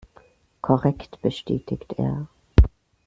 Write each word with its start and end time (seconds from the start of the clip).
Korrekt, 0.61 1.21
bestätigt 1.21 1.93
er. 1.99 2.27